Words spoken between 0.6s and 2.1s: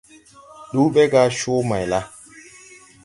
Ndu ɓɛ gá Comayla.